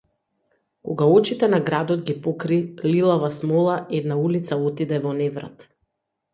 Кога 0.87 1.09
очите 1.17 1.49
на 1.55 1.59
градот 1.67 2.01
ги 2.07 2.15
покри 2.27 2.59
лилава 2.87 3.31
смола 3.39 3.77
една 4.01 4.19
улица 4.25 4.61
отиде 4.71 5.03
во 5.07 5.17
неврат. 5.23 5.71